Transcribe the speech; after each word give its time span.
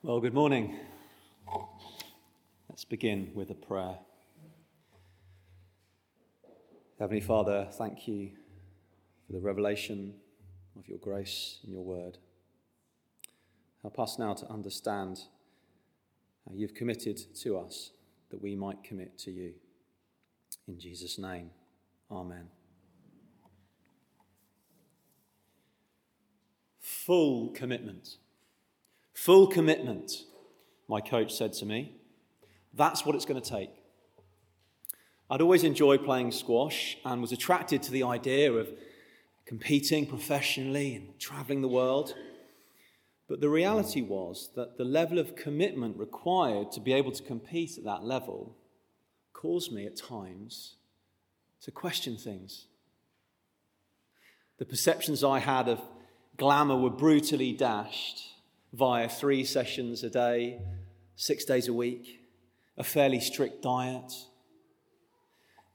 Well, 0.00 0.20
good 0.20 0.32
morning. 0.32 0.76
Let's 2.68 2.84
begin 2.84 3.32
with 3.34 3.50
a 3.50 3.54
prayer. 3.54 3.98
Heavenly 7.00 7.20
Father, 7.20 7.66
thank 7.72 8.06
you 8.06 8.30
for 9.26 9.32
the 9.32 9.40
revelation 9.40 10.14
of 10.78 10.86
your 10.86 10.98
grace 10.98 11.58
and 11.64 11.72
your 11.72 11.82
word. 11.82 12.18
Help 13.82 13.98
us 13.98 14.20
now 14.20 14.34
to 14.34 14.48
understand 14.48 15.18
how 16.46 16.54
you've 16.54 16.74
committed 16.74 17.34
to 17.40 17.58
us 17.58 17.90
that 18.30 18.40
we 18.40 18.54
might 18.54 18.84
commit 18.84 19.18
to 19.18 19.32
you. 19.32 19.54
In 20.68 20.78
Jesus' 20.78 21.18
name, 21.18 21.50
Amen. 22.08 22.50
Full 26.78 27.48
commitment. 27.48 28.18
Full 29.24 29.48
commitment, 29.48 30.12
my 30.86 31.00
coach 31.00 31.34
said 31.34 31.52
to 31.54 31.66
me. 31.66 31.96
That's 32.72 33.04
what 33.04 33.16
it's 33.16 33.24
going 33.24 33.42
to 33.42 33.50
take. 33.50 33.70
I'd 35.28 35.40
always 35.40 35.64
enjoyed 35.64 36.04
playing 36.04 36.30
squash 36.30 36.96
and 37.04 37.20
was 37.20 37.32
attracted 37.32 37.82
to 37.82 37.90
the 37.90 38.04
idea 38.04 38.52
of 38.52 38.68
competing 39.44 40.06
professionally 40.06 40.94
and 40.94 41.18
traveling 41.18 41.62
the 41.62 41.68
world. 41.68 42.14
But 43.28 43.40
the 43.40 43.48
reality 43.48 44.02
was 44.02 44.50
that 44.54 44.78
the 44.78 44.84
level 44.84 45.18
of 45.18 45.34
commitment 45.34 45.96
required 45.96 46.70
to 46.72 46.80
be 46.80 46.92
able 46.92 47.10
to 47.10 47.22
compete 47.24 47.76
at 47.76 47.82
that 47.82 48.04
level 48.04 48.56
caused 49.32 49.72
me 49.72 49.84
at 49.84 49.96
times 49.96 50.76
to 51.62 51.72
question 51.72 52.16
things. 52.16 52.66
The 54.58 54.64
perceptions 54.64 55.24
I 55.24 55.40
had 55.40 55.68
of 55.68 55.80
glamour 56.36 56.76
were 56.76 56.88
brutally 56.88 57.52
dashed 57.52 58.37
via 58.72 59.08
three 59.08 59.44
sessions 59.44 60.02
a 60.04 60.10
day, 60.10 60.60
six 61.16 61.44
days 61.44 61.68
a 61.68 61.72
week, 61.72 62.20
a 62.76 62.84
fairly 62.84 63.20
strict 63.20 63.62
diet. 63.62 64.12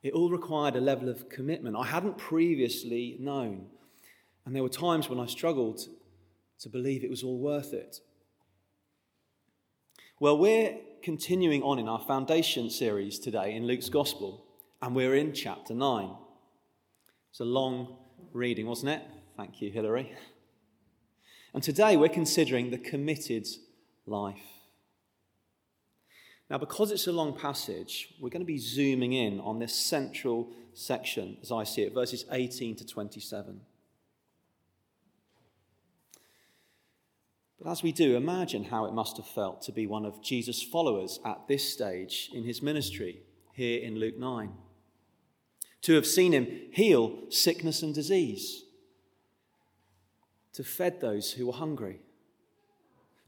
It 0.01 0.13
all 0.13 0.29
required 0.29 0.75
a 0.75 0.81
level 0.81 1.09
of 1.09 1.29
commitment 1.29 1.75
I 1.75 1.85
hadn't 1.85 2.17
previously 2.17 3.17
known. 3.19 3.67
And 4.45 4.55
there 4.55 4.63
were 4.63 4.69
times 4.69 5.09
when 5.09 5.19
I 5.19 5.25
struggled 5.25 5.81
to 6.59 6.69
believe 6.69 7.03
it 7.03 7.09
was 7.09 7.23
all 7.23 7.37
worth 7.37 7.73
it. 7.73 7.99
Well, 10.19 10.37
we're 10.37 10.77
continuing 11.01 11.63
on 11.63 11.79
in 11.79 11.89
our 11.89 11.99
foundation 11.99 12.69
series 12.69 13.19
today 13.19 13.55
in 13.55 13.67
Luke's 13.67 13.89
Gospel, 13.89 14.45
and 14.81 14.95
we're 14.95 15.15
in 15.15 15.33
chapter 15.33 15.73
9. 15.73 16.15
It's 17.29 17.39
a 17.39 17.45
long 17.45 17.97
reading, 18.31 18.67
wasn't 18.67 18.91
it? 18.91 19.01
Thank 19.35 19.61
you, 19.61 19.71
Hilary. 19.71 20.13
And 21.53 21.61
today 21.61 21.97
we're 21.97 22.09
considering 22.09 22.71
the 22.71 22.77
committed 22.77 23.47
life. 24.05 24.41
Now, 26.49 26.57
because 26.57 26.91
it's 26.91 27.07
a 27.07 27.11
long 27.11 27.37
passage, 27.37 28.13
we're 28.19 28.29
going 28.29 28.41
to 28.41 28.45
be 28.45 28.57
zooming 28.57 29.13
in 29.13 29.39
on 29.39 29.59
this 29.59 29.73
central 29.73 30.51
section 30.73 31.37
as 31.41 31.51
I 31.51 31.63
see 31.63 31.83
it, 31.83 31.93
verses 31.93 32.25
18 32.31 32.75
to 32.77 32.85
27. 32.85 33.61
But 37.61 37.71
as 37.71 37.81
we 37.81 37.91
do, 37.91 38.17
imagine 38.17 38.65
how 38.65 38.85
it 38.85 38.93
must 38.93 39.17
have 39.17 39.27
felt 39.27 39.61
to 39.63 39.71
be 39.71 39.87
one 39.87 40.05
of 40.05 40.21
Jesus' 40.21 40.61
followers 40.61 41.19
at 41.23 41.47
this 41.47 41.71
stage 41.71 42.29
in 42.33 42.43
his 42.43 42.61
ministry 42.61 43.21
here 43.53 43.81
in 43.81 43.95
Luke 43.95 44.17
9. 44.17 44.51
To 45.83 45.93
have 45.95 46.05
seen 46.05 46.33
him 46.33 46.47
heal 46.71 47.29
sickness 47.29 47.81
and 47.81 47.95
disease, 47.95 48.62
to 50.53 50.63
fed 50.63 51.01
those 51.01 51.33
who 51.33 51.47
were 51.47 51.53
hungry, 51.53 51.99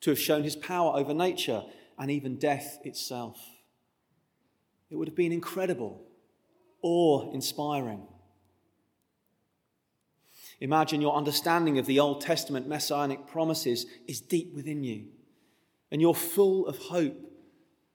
to 0.02 0.12
have 0.12 0.20
shown 0.20 0.44
his 0.44 0.56
power 0.56 0.96
over 0.96 1.14
nature 1.14 1.64
and 1.98 2.12
even 2.12 2.38
death 2.38 2.80
itself. 2.84 3.40
It 4.90 4.96
would 4.96 5.08
have 5.08 5.16
been 5.16 5.32
incredible, 5.32 6.04
awe 6.82 7.32
inspiring. 7.34 8.08
Imagine 10.62 11.02
your 11.02 11.16
understanding 11.16 11.80
of 11.80 11.86
the 11.86 12.00
Old 12.00 12.22
Testament 12.22 12.68
messianic 12.68 13.28
promises 13.28 13.86
is 14.08 14.22
deep 14.22 14.54
within 14.54 14.84
you, 14.84 15.06
and 15.92 16.00
you're 16.00 16.14
full 16.14 16.68
of 16.68 16.78
hope 16.78 17.32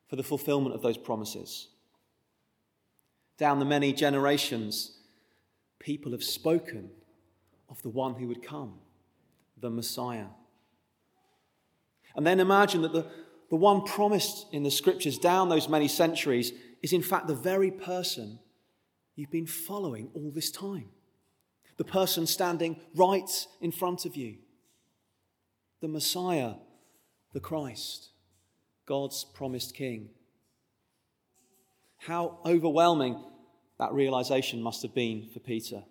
for 0.09 0.17
the 0.17 0.23
fulfillment 0.23 0.75
of 0.75 0.83
those 0.83 0.99
promises. 0.99 1.69
Down 3.39 3.61
the 3.61 3.65
many 3.65 3.93
generations, 3.93 4.99
people 5.79 6.13
have 6.13 6.25
spoken 6.25 6.91
of 7.69 7.81
the 7.83 7.89
one 7.89 8.15
who 8.15 8.27
would 8.27 8.43
come 8.43 8.81
the 9.61 9.71
Messiah. 9.71 10.27
And 12.17 12.27
then 12.27 12.41
imagine 12.41 12.83
that 12.83 12.93
the, 12.93 13.07
the 13.51 13.57
one 13.57 13.83
promised 13.85 14.47
in 14.53 14.63
the 14.63 14.71
scriptures 14.71 15.19
down 15.19 15.49
those 15.49 15.69
many 15.69 15.89
centuries 15.89 16.53
is, 16.83 16.93
in 16.93 17.03
fact, 17.03 17.29
the 17.29 17.35
very 17.35 17.71
person 17.71 18.39
you've 19.17 19.31
been 19.31 19.47
following 19.47 20.11
all 20.15 20.31
this 20.35 20.51
time. 20.51 20.89
The 21.77 21.85
person 21.85 22.27
standing 22.27 22.81
right 22.95 23.31
in 23.61 23.73
front 23.73 24.05
of 24.05 24.17
you. 24.17 24.37
The 25.81 25.89
Messiah, 25.89 26.55
the 27.33 27.41
Christ, 27.41 28.11
God's 28.87 29.25
promised 29.25 29.75
King. 29.75 30.11
How 31.99 32.39
overwhelming 32.45 33.23
that 33.79 33.93
realization 33.93 34.63
must 34.63 34.83
have 34.83 34.95
been 34.95 35.29
for 35.33 35.41
Peter. 35.41 35.85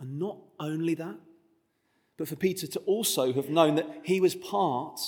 And 0.00 0.18
not 0.18 0.38
only 0.58 0.94
that, 0.94 1.16
but 2.20 2.28
for 2.28 2.36
Peter 2.36 2.66
to 2.66 2.80
also 2.80 3.32
have 3.32 3.48
known 3.48 3.76
that 3.76 3.88
he 4.02 4.20
was 4.20 4.34
part 4.34 5.00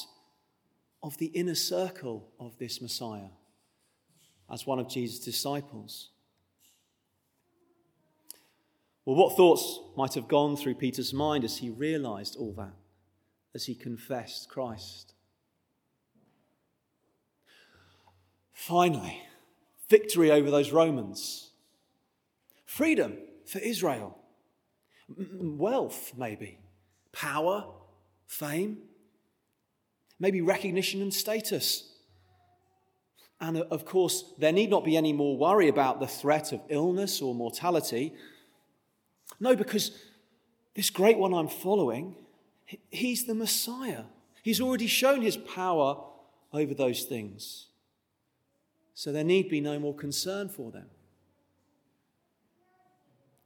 of 1.02 1.18
the 1.18 1.26
inner 1.26 1.54
circle 1.54 2.26
of 2.40 2.56
this 2.56 2.80
Messiah 2.80 3.28
as 4.50 4.66
one 4.66 4.78
of 4.78 4.88
Jesus' 4.88 5.22
disciples. 5.22 6.08
Well, 9.04 9.14
what 9.14 9.36
thoughts 9.36 9.78
might 9.94 10.14
have 10.14 10.26
gone 10.26 10.56
through 10.56 10.76
Peter's 10.76 11.12
mind 11.12 11.44
as 11.44 11.58
he 11.58 11.68
realized 11.68 12.34
all 12.36 12.54
that, 12.54 12.72
as 13.54 13.66
he 13.66 13.74
confessed 13.74 14.48
Christ? 14.48 15.12
Finally, 18.54 19.20
victory 19.90 20.30
over 20.30 20.50
those 20.50 20.70
Romans, 20.70 21.50
freedom 22.64 23.18
for 23.44 23.58
Israel, 23.58 24.16
wealth, 25.14 26.12
maybe 26.16 26.58
power, 27.12 27.66
fame, 28.26 28.78
maybe 30.18 30.40
recognition 30.40 31.02
and 31.02 31.12
status. 31.12 31.90
And 33.40 33.58
uh, 33.58 33.64
of 33.70 33.84
course, 33.84 34.24
there 34.38 34.52
need 34.52 34.70
not 34.70 34.84
be 34.84 34.96
any 34.96 35.12
more 35.12 35.36
worry 35.36 35.68
about 35.68 36.00
the 36.00 36.06
threat 36.06 36.52
of 36.52 36.60
illness 36.68 37.20
or 37.20 37.34
mortality. 37.34 38.14
No, 39.40 39.56
because 39.56 39.90
this 40.74 40.90
great 40.90 41.18
one 41.18 41.34
I'm 41.34 41.48
following, 41.48 42.16
he's 42.90 43.24
the 43.26 43.34
Messiah. 43.34 44.04
He's 44.42 44.60
already 44.60 44.86
shown 44.86 45.22
his 45.22 45.36
power 45.36 46.02
over 46.52 46.74
those 46.74 47.02
things. 47.02 47.66
So 48.94 49.12
there 49.12 49.24
need 49.24 49.48
be 49.48 49.60
no 49.60 49.78
more 49.78 49.94
concern 49.94 50.48
for 50.48 50.70
them. 50.70 50.86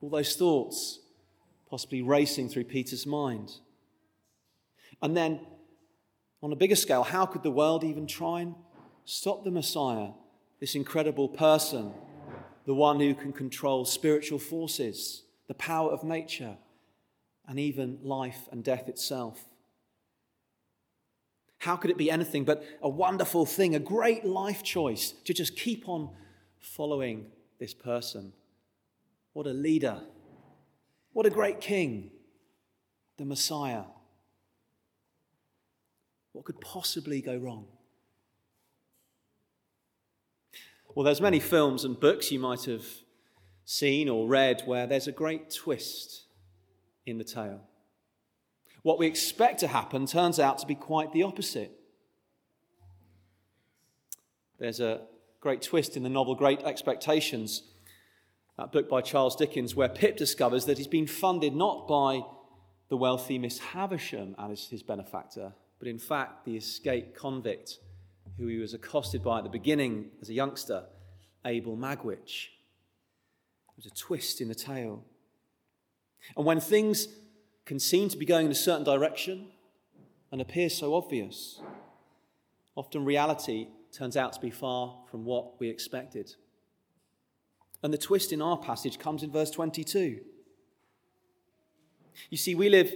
All 0.01 0.11
those 0.11 0.37
thoughts 0.37 1.01
possibly 1.69 2.03
racing 2.03 2.49
through 2.49 2.65
Peter's 2.65 3.07
mind. 3.07 3.53
And 5.03 5.17
then, 5.17 5.41
on 6.43 6.53
a 6.53 6.57
bigger 6.57 6.77
scale, 6.77 7.03
how 7.03 7.27
could 7.27 7.43
the 7.43 7.51
world 7.51 7.85
even 7.85 8.07
try 8.07 8.41
and 8.41 8.55
stop 9.05 9.45
the 9.45 9.51
Messiah, 9.51 10.11
this 10.61 10.75
incredible 10.75 11.29
person, 11.29 11.93
the 12.65 12.75
one 12.75 13.01
who 13.01 13.15
can 13.15 13.33
control 13.33 13.85
spiritual 13.85 14.39
forces, 14.39 15.23
the 15.49 15.55
power 15.55 15.91
of 15.91 16.05
nature, 16.05 16.57
and 17.49 17.59
even 17.59 17.99
life 18.03 18.49
and 18.51 18.65
death 18.65 18.89
itself? 18.89 19.45
How 21.59 21.77
could 21.77 21.91
it 21.91 21.99
be 21.99 22.11
anything 22.11 22.45
but 22.45 22.65
a 22.83 22.89
wonderful 22.89 23.47
thing, 23.47 23.75
a 23.75 23.81
great 23.81 24.25
life 24.25 24.63
choice 24.63 25.13
to 25.25 25.35
just 25.35 25.57
keep 25.57 25.89
on 25.89 26.11
following 26.61 27.27
this 27.59 27.75
person? 27.75 28.33
What 29.33 29.47
a 29.47 29.51
leader! 29.51 30.03
What 31.17 31.25
a 31.25 31.31
great 31.31 31.63
king, 31.63 32.11
the 33.17 33.25
Messiah. 33.25 33.85
What 36.33 36.45
could 36.45 36.61
possibly 36.61 37.23
go 37.23 37.39
wrong? 37.39 37.65
Well, 40.95 41.05
there's 41.05 41.23
many 41.23 41.41
films 41.41 41.87
and 41.87 41.99
books 41.99 42.31
you 42.31 42.39
might 42.39 42.65
have 42.65 42.85
seen 43.65 44.11
or 44.11 44.29
read 44.29 44.61
where 44.67 44.87
there's 44.87 45.09
a 45.09 45.13
great 45.13 45.49
twist 45.51 46.25
in 47.07 47.17
the 47.17 47.25
tale. 47.25 47.63
What 48.83 48.99
we 48.99 49.07
expect 49.07 49.61
to 49.61 49.69
happen 49.69 50.05
turns 50.05 50.39
out 50.39 50.59
to 50.59 50.67
be 50.67 50.75
quite 50.75 51.15
the 51.15 51.23
opposite. 51.23 51.73
There's 54.59 54.81
a 54.81 55.01
great 55.41 55.63
twist 55.63 55.97
in 55.97 56.03
the 56.03 56.11
novel 56.11 56.35
Great 56.35 56.63
Expectations 56.63 57.63
that 58.59 58.73
book 58.73 58.89
by 58.89 59.01
Charles 59.01 59.37
Dickens, 59.37 59.75
where 59.75 59.89
Pip 59.89 60.17
discovers 60.17 60.65
that 60.67 60.79
he's 60.79 60.87
been 60.87 61.07
funded 61.07 61.55
not 61.55 61.87
by 61.87 62.23
the 62.89 62.97
wealthy 62.97 63.39
Miss 63.39 63.59
Havisham 63.59 64.35
as 64.39 64.69
his 64.69 64.83
benefactor, 64.83 65.53
but 65.79 65.89
in 65.89 65.99
fact 65.99 66.45
the 66.45 66.57
escaped 66.57 67.17
convict 67.17 67.79
who 68.39 68.47
he 68.47 68.59
was 68.59 68.75
accosted 68.75 69.23
by 69.23 69.39
at 69.39 69.45
the 69.45 69.51
beginning 69.51 70.07
as 70.21 70.29
a 70.29 70.35
youngster, 70.35 70.85
Abel 71.45 71.77
Magwitch. 71.77 72.49
There 73.67 73.77
was 73.77 73.87
a 73.87 73.91
twist 73.91 74.41
in 74.41 74.49
the 74.49 74.55
tale. 74.55 75.05
And 76.37 76.47
when 76.47 76.61
things 76.61 77.09
can 77.65 77.79
seem 77.79 78.09
to 78.09 78.17
be 78.17 78.25
going 78.25 78.47
in 78.47 78.53
a 78.53 78.57
certain 78.57 78.85
direction 78.85 79.49
and 80.33 80.41
appear 80.41 80.69
so 80.69 80.95
obvious, 80.95 81.61
often 82.75 83.05
reality 83.05 83.69
turns 83.93 84.17
out 84.17 84.33
to 84.35 84.41
be 84.41 84.51
far 84.51 84.99
from 85.11 85.25
what 85.25 85.59
we 85.61 85.69
expected. 85.69 86.35
And 87.83 87.93
the 87.93 87.99
twist 87.99 88.33
in 88.33 88.43
our 88.43 88.57
passage 88.57 88.99
comes 88.99 89.23
in 89.23 89.31
verse 89.31 89.51
22. 89.51 90.21
You 92.31 92.37
see, 92.37 92.55
we 92.55 92.69
live 92.69 92.93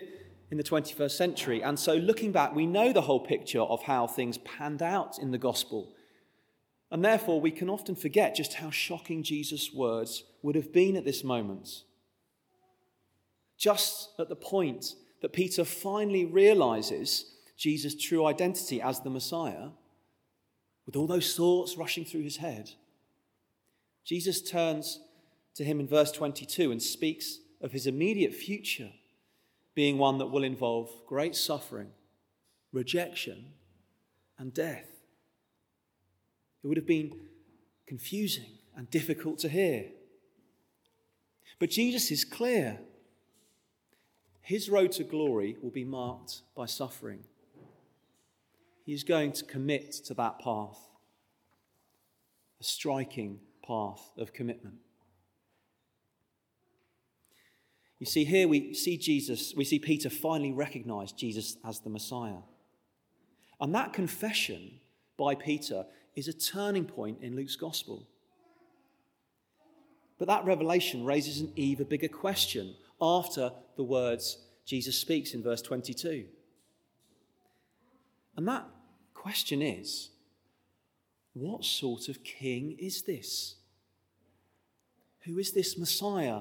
in 0.51 0.57
the 0.57 0.65
21st 0.65 1.13
century, 1.13 1.63
and 1.63 1.79
so 1.79 1.95
looking 1.95 2.33
back, 2.33 2.55
we 2.55 2.67
know 2.67 2.93
the 2.93 3.03
whole 3.03 3.21
picture 3.21 3.61
of 3.61 3.83
how 3.83 4.07
things 4.07 4.39
panned 4.39 4.83
out 4.83 5.19
in 5.19 5.31
the 5.31 5.39
gospel. 5.39 5.95
And 6.91 7.05
therefore, 7.05 7.41
we 7.41 7.53
can 7.53 7.71
often 7.71 7.95
forget 7.95 8.35
just 8.35 8.55
how 8.55 8.71
shocking 8.71 9.23
Jesus' 9.23 9.73
words 9.73 10.25
would 10.43 10.57
have 10.57 10.73
been 10.73 10.97
at 10.97 11.05
this 11.05 11.23
moment. 11.23 11.85
Just 13.57 14.11
at 14.19 14.29
the 14.29 14.37
point 14.37 14.95
that 15.21 15.33
Peter 15.33 15.65
finally 15.65 16.25
realizes 16.25 17.33
Jesus' 17.57 17.95
true 17.95 18.27
identity 18.27 18.81
as 18.81 19.01
the 19.01 19.11
Messiah, 19.11 19.69
with 20.87 20.97
all 20.97 21.07
those 21.07 21.37
thoughts 21.37 21.77
rushing 21.77 22.05
through 22.05 22.23
his 22.23 22.39
head, 22.39 22.71
Jesus 24.11 24.43
turns 24.43 24.99
to 25.55 25.63
him 25.63 25.79
in 25.79 25.87
verse 25.87 26.11
22 26.11 26.73
and 26.73 26.83
speaks 26.83 27.39
of 27.61 27.71
his 27.71 27.87
immediate 27.87 28.35
future 28.35 28.91
being 29.77 29.99
one 29.99 30.19
that 30.19 30.33
will 30.33 30.43
involve 30.43 30.91
great 31.07 31.37
suffering, 31.37 31.93
rejection, 32.73 33.53
and 34.37 34.53
death. 34.53 34.89
It 36.65 36.67
would 36.67 36.77
have 36.77 36.89
been 36.89 37.21
confusing 37.87 38.59
and 38.77 38.91
difficult 38.91 39.39
to 39.39 39.49
hear. 39.49 39.85
But 41.61 41.71
Jesus 41.71 42.11
is 42.11 42.25
clear. 42.25 42.81
His 44.41 44.69
road 44.69 44.91
to 44.93 45.05
glory 45.05 45.57
will 45.63 45.71
be 45.71 45.85
marked 45.85 46.43
by 46.57 46.67
suffering. 46.67 47.21
He 48.85 48.93
is 48.93 49.05
going 49.05 49.31
to 49.35 49.45
commit 49.45 49.93
to 50.07 50.15
that 50.15 50.41
path, 50.41 50.81
a 52.61 52.65
striking 52.65 53.39
path 53.71 54.11
of 54.19 54.33
commitment. 54.33 54.75
You 58.01 58.07
see, 58.07 58.25
here 58.25 58.49
we 58.49 58.75
see 58.75 58.99
Jesus, 58.99 59.55
we 59.57 59.65
see 59.65 59.79
Peter 59.79 60.11
finally 60.11 60.51
recognize 60.51 61.13
Jesus 61.13 61.57
as 61.65 61.79
the 61.79 61.91
Messiah. 61.91 62.43
And 63.61 63.73
that 63.77 63.93
confession 63.93 64.81
by 65.17 65.37
Peter 65.37 65.85
is 66.17 66.27
a 66.27 66.33
turning 66.33 66.85
point 66.85 67.19
in 67.23 67.37
Luke's 67.37 67.55
gospel. 67.55 68.09
But 70.19 70.27
that 70.27 70.45
revelation 70.45 71.05
raises 71.05 71.41
an 71.41 71.53
even 71.55 71.87
bigger 71.87 72.09
question 72.09 72.75
after 73.01 73.53
the 73.77 73.85
words 73.85 74.39
Jesus 74.67 74.99
speaks 74.99 75.33
in 75.33 75.45
verse 75.45 75.63
22. 75.63 76.25
And 78.37 78.49
that 78.49 78.67
question 79.15 79.63
is 79.63 80.11
what 81.35 81.65
sort 81.65 82.09
of 82.09 82.25
king 82.25 82.77
is 82.81 83.03
this? 83.03 83.57
Who 85.25 85.39
is 85.39 85.53
this 85.53 85.77
Messiah 85.77 86.41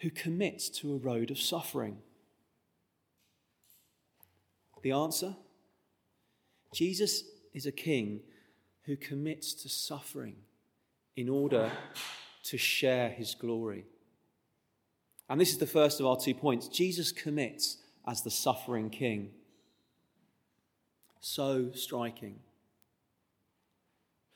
who 0.00 0.10
commits 0.10 0.68
to 0.70 0.94
a 0.94 0.98
road 0.98 1.30
of 1.30 1.38
suffering? 1.38 1.98
The 4.82 4.92
answer 4.92 5.36
Jesus 6.72 7.24
is 7.52 7.66
a 7.66 7.72
king 7.72 8.20
who 8.84 8.96
commits 8.96 9.54
to 9.54 9.68
suffering 9.68 10.36
in 11.16 11.28
order 11.28 11.70
to 12.44 12.56
share 12.56 13.10
his 13.10 13.34
glory. 13.34 13.86
And 15.28 15.40
this 15.40 15.50
is 15.50 15.58
the 15.58 15.66
first 15.66 16.00
of 16.00 16.06
our 16.06 16.16
two 16.16 16.34
points. 16.34 16.68
Jesus 16.68 17.12
commits 17.12 17.78
as 18.06 18.22
the 18.22 18.30
suffering 18.30 18.88
king. 18.90 19.30
So 21.20 21.70
striking. 21.74 22.40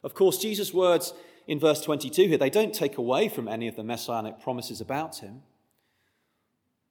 Of 0.02 0.14
course, 0.14 0.38
Jesus' 0.38 0.74
words 0.74 1.14
in 1.46 1.60
verse 1.60 1.80
22 1.82 2.28
here, 2.28 2.38
they 2.38 2.50
don't 2.50 2.74
take 2.74 2.96
away 2.98 3.28
from 3.28 3.48
any 3.48 3.68
of 3.68 3.76
the 3.76 3.84
messianic 3.84 4.40
promises 4.40 4.80
about 4.80 5.18
him 5.18 5.42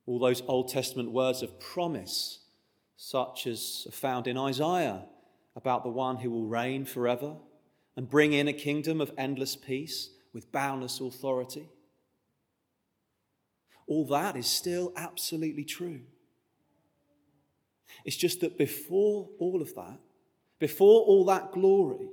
all 0.05 0.19
those 0.19 0.43
Old 0.47 0.69
Testament 0.69 1.11
words 1.11 1.41
of 1.41 1.59
promise, 1.59 2.39
such 2.97 3.47
as 3.47 3.85
are 3.87 3.91
found 3.91 4.27
in 4.27 4.37
Isaiah 4.37 5.05
about 5.55 5.83
the 5.83 5.89
one 5.89 6.17
who 6.17 6.29
will 6.29 6.45
reign 6.45 6.85
forever 6.85 7.35
and 7.95 8.09
bring 8.09 8.33
in 8.33 8.47
a 8.47 8.53
kingdom 8.53 8.99
of 8.99 9.11
endless 9.17 9.55
peace 9.55 10.09
with 10.33 10.51
boundless 10.51 10.99
authority. 10.99 11.69
All 13.87 14.05
that 14.07 14.35
is 14.35 14.47
still 14.47 14.91
absolutely 14.95 15.63
true. 15.63 16.01
It's 18.05 18.15
just 18.15 18.41
that 18.41 18.57
before 18.57 19.29
all 19.39 19.61
of 19.61 19.75
that, 19.75 19.99
before 20.59 21.01
all 21.01 21.25
that 21.25 21.51
glory, 21.51 22.09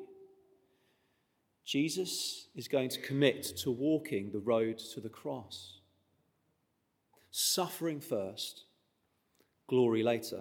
Jesus 1.71 2.49
is 2.57 2.67
going 2.67 2.89
to 2.89 3.01
commit 3.01 3.45
to 3.59 3.71
walking 3.71 4.33
the 4.33 4.41
road 4.41 4.77
to 4.93 5.01
the 5.01 5.09
cross. 5.09 5.79
Suffering 7.31 8.01
first, 8.01 8.65
glory 9.69 10.03
later. 10.03 10.41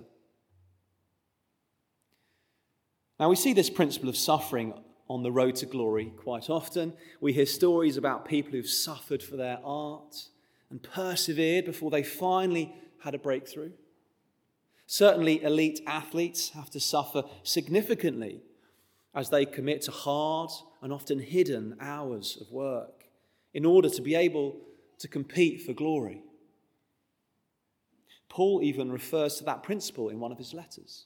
Now, 3.20 3.30
we 3.30 3.36
see 3.36 3.54
this 3.54 3.70
principle 3.70 4.10
of 4.10 4.18
suffering 4.18 4.74
on 5.08 5.22
the 5.22 5.32
road 5.32 5.58
to 5.58 5.68
glory 5.68 6.12
quite 6.18 6.50
often. 6.50 6.94
We 7.22 7.34
hear 7.34 7.46
stories 7.46 7.96
about 7.96 8.28
people 8.28 8.54
who've 8.54 8.68
suffered 8.68 9.22
for 9.22 9.36
their 9.36 9.60
art 9.64 10.30
and 10.72 10.82
persevered 10.82 11.66
before 11.66 11.92
they 11.92 12.02
finally 12.02 12.74
had 13.04 13.14
a 13.14 13.20
breakthrough. 13.20 13.74
Certainly, 14.88 15.44
elite 15.44 15.82
athletes 15.86 16.50
have 16.56 16.72
to 16.72 16.80
suffer 16.80 17.22
significantly 17.44 18.42
as 19.14 19.30
they 19.30 19.46
commit 19.46 19.84
to 19.84 19.92
hard 19.92 20.50
and 20.82 20.94
often 20.94 21.20
hidden 21.20 21.76
hours 21.80 22.38
of 22.40 22.52
work 22.52 23.06
in 23.54 23.66
order 23.66 23.90
to 23.90 24.02
be 24.02 24.16
able 24.16 24.56
to 25.00 25.08
compete 25.08 25.62
for 25.62 25.74
glory. 25.74 26.22
Paul 28.30 28.62
even 28.62 28.92
refers 28.92 29.36
to 29.36 29.44
that 29.46 29.64
principle 29.64 30.10
in 30.10 30.20
one 30.20 30.32
of 30.32 30.38
his 30.38 30.54
letters 30.54 31.06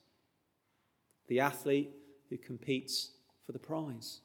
the 1.29 1.39
athlete 1.39 1.89
who 2.29 2.37
competes 2.37 3.11
for 3.45 3.53
the 3.53 3.59
prize. 3.59 4.19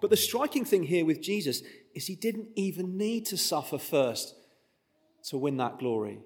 But 0.00 0.10
the 0.10 0.16
striking 0.16 0.64
thing 0.64 0.84
here 0.84 1.04
with 1.04 1.20
Jesus 1.20 1.62
is 1.94 2.06
he 2.06 2.14
didn't 2.14 2.48
even 2.54 2.96
need 2.96 3.26
to 3.26 3.36
suffer 3.36 3.76
first 3.78 4.34
to 5.24 5.36
win 5.36 5.56
that 5.56 5.78
glory. 5.78 6.20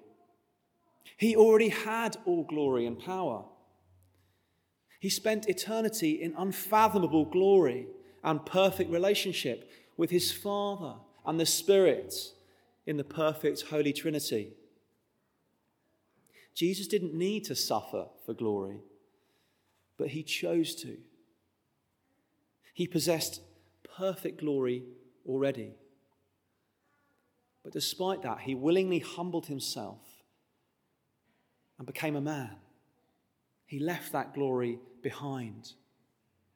He 1.17 1.35
already 1.35 1.69
had 1.69 2.17
all 2.25 2.43
glory 2.43 2.85
and 2.85 2.99
power. 2.99 3.45
He 4.99 5.09
spent 5.09 5.49
eternity 5.49 6.21
in 6.21 6.33
unfathomable 6.37 7.25
glory 7.25 7.87
and 8.23 8.45
perfect 8.45 8.89
relationship 8.89 9.69
with 9.97 10.09
his 10.09 10.31
Father 10.31 10.95
and 11.25 11.39
the 11.39 11.45
Spirit 11.45 12.13
in 12.85 12.97
the 12.97 13.03
perfect 13.03 13.63
Holy 13.69 13.93
Trinity. 13.93 14.53
Jesus 16.53 16.87
didn't 16.87 17.13
need 17.13 17.43
to 17.45 17.55
suffer 17.55 18.07
for 18.25 18.33
glory, 18.33 18.79
but 19.97 20.09
he 20.09 20.23
chose 20.23 20.75
to. 20.75 20.97
He 22.73 22.87
possessed 22.87 23.41
perfect 23.97 24.39
glory 24.39 24.83
already. 25.27 25.75
But 27.63 27.73
despite 27.73 28.21
that, 28.21 28.41
he 28.41 28.53
willingly 28.55 28.99
humbled 28.99 29.47
himself 29.47 29.99
and 31.77 31.87
became 31.87 32.15
a 32.15 32.21
man. 32.21 32.55
He 33.65 33.79
left 33.79 34.11
that 34.11 34.33
glory 34.33 34.79
behind, 35.01 35.73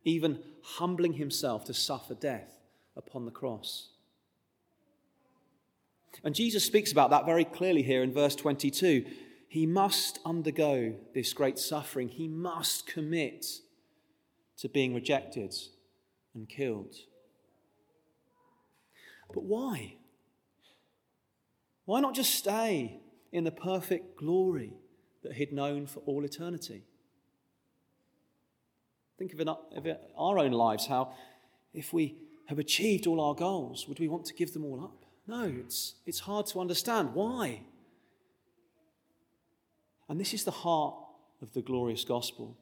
even 0.03 0.39
humbling 0.61 1.13
himself 1.13 1.65
to 1.65 1.73
suffer 1.73 2.13
death 2.13 2.51
upon 2.95 3.25
the 3.25 3.31
cross. 3.31 3.89
And 6.23 6.35
Jesus 6.35 6.65
speaks 6.65 6.91
about 6.91 7.11
that 7.11 7.25
very 7.25 7.45
clearly 7.45 7.83
here 7.83 8.03
in 8.03 8.13
verse 8.13 8.35
22 8.35 9.05
he 9.49 9.65
must 9.65 10.19
undergo 10.23 10.93
this 11.15 11.33
great 11.33 11.57
suffering. 11.57 12.07
He 12.07 12.27
must 12.27 12.85
commit 12.85 13.47
to 14.57 14.69
being 14.69 14.93
rejected 14.93 15.55
and 16.35 16.47
killed. 16.47 16.93
But 19.33 19.43
why? 19.43 19.95
Why 21.85 21.99
not 21.99 22.13
just 22.13 22.35
stay 22.35 22.99
in 23.31 23.43
the 23.43 23.51
perfect 23.51 24.17
glory 24.17 24.73
that 25.23 25.33
he'd 25.33 25.51
known 25.51 25.87
for 25.87 26.01
all 26.01 26.23
eternity? 26.23 26.83
Think 29.19 29.33
of, 29.33 29.85
it, 29.85 29.99
our 30.17 30.39
own 30.39 30.53
lives, 30.53 30.87
how 30.87 31.11
if 31.73 31.91
we 31.91 32.15
have 32.47 32.57
achieved 32.57 33.05
all 33.05 33.19
our 33.19 33.35
goals, 33.35 33.85
would 33.89 33.99
we 33.99 34.07
want 34.07 34.23
to 34.25 34.33
give 34.33 34.53
them 34.53 34.63
all 34.63 34.81
up? 34.81 35.05
No, 35.27 35.43
it's, 35.43 35.95
it's 36.05 36.21
hard 36.21 36.47
to 36.47 36.61
understand. 36.61 37.13
Why? 37.13 37.63
And 40.07 40.21
this 40.21 40.33
is 40.33 40.45
the 40.45 40.51
heart 40.51 40.95
of 41.41 41.53
the 41.53 41.61
glorious 41.61 42.05
gospel. 42.05 42.57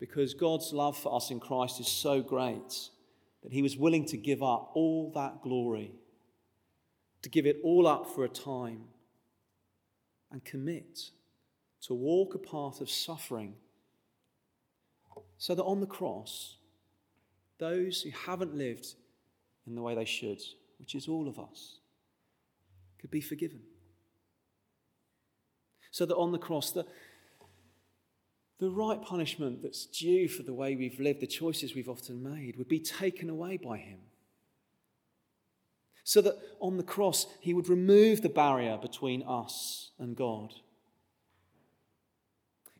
Because 0.00 0.34
God's 0.34 0.72
love 0.72 0.98
for 0.98 1.14
us 1.14 1.30
in 1.30 1.38
Christ 1.38 1.78
is 1.78 1.86
so 1.86 2.20
great 2.20 2.90
that 3.44 3.52
he 3.52 3.62
was 3.62 3.76
willing 3.76 4.06
to 4.06 4.16
give 4.16 4.42
up 4.42 4.72
all 4.74 5.12
that 5.14 5.40
glory, 5.40 5.92
to 7.22 7.28
give 7.28 7.46
it 7.46 7.60
all 7.62 7.86
up 7.86 8.12
for 8.12 8.24
a 8.24 8.28
time, 8.28 8.86
and 10.32 10.44
commit 10.44 11.10
to 11.82 11.94
walk 11.94 12.34
a 12.34 12.38
path 12.38 12.80
of 12.80 12.90
suffering 12.90 13.54
so 15.38 15.54
that 15.54 15.64
on 15.64 15.80
the 15.80 15.86
cross, 15.86 16.56
those 17.58 18.02
who 18.02 18.10
haven't 18.10 18.54
lived 18.54 18.86
in 19.66 19.74
the 19.74 19.82
way 19.82 19.94
they 19.94 20.04
should, 20.04 20.40
which 20.78 20.94
is 20.94 21.08
all 21.08 21.28
of 21.28 21.38
us, 21.38 21.78
could 22.98 23.10
be 23.10 23.20
forgiven. 23.20 23.60
So 25.90 26.06
that 26.06 26.16
on 26.16 26.32
the 26.32 26.38
cross, 26.38 26.72
the, 26.72 26.86
the 28.58 28.70
right 28.70 29.00
punishment 29.00 29.62
that's 29.62 29.86
due 29.86 30.28
for 30.28 30.42
the 30.42 30.54
way 30.54 30.74
we've 30.74 30.98
lived, 30.98 31.20
the 31.20 31.26
choices 31.26 31.74
we've 31.74 31.88
often 31.88 32.22
made, 32.22 32.56
would 32.56 32.68
be 32.68 32.80
taken 32.80 33.30
away 33.30 33.56
by 33.56 33.76
Him. 33.76 33.98
So 36.02 36.20
that 36.20 36.34
on 36.60 36.76
the 36.76 36.82
cross, 36.82 37.26
He 37.40 37.54
would 37.54 37.68
remove 37.68 38.22
the 38.22 38.28
barrier 38.28 38.76
between 38.76 39.22
us 39.22 39.90
and 39.98 40.16
God. 40.16 40.54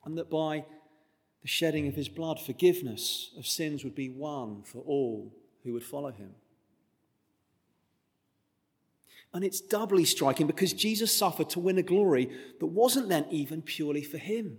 And 0.05 0.19
that 0.19 0.29
by 0.29 0.65
the 1.45 1.49
shedding 1.49 1.87
of 1.87 1.95
His 1.95 2.09
blood, 2.09 2.41
forgiveness 2.41 3.31
of 3.39 3.47
sins 3.47 3.85
would 3.85 3.95
be 3.95 4.09
won 4.09 4.63
for 4.65 4.79
all 4.79 5.31
who 5.63 5.75
would 5.75 5.85
follow 5.85 6.11
Him. 6.11 6.31
And 9.35 9.45
it's 9.45 9.61
doubly 9.61 10.07
striking 10.07 10.47
because 10.47 10.73
Jesus 10.73 11.15
suffered 11.15 11.51
to 11.51 11.61
win 11.61 11.77
a 11.77 11.83
glory 11.83 12.31
that 12.61 12.67
wasn't 12.67 13.11
then 13.11 13.27
even 13.31 13.61
purely 13.63 14.03
for 14.03 14.17
him. 14.17 14.59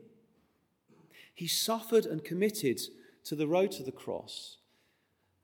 He 1.34 1.48
suffered 1.48 2.06
and 2.06 2.26
committed 2.26 2.82
to 3.24 3.36
the 3.36 3.48
road 3.48 3.72
to 3.72 3.84
the 3.84 3.94
cross 3.94 4.58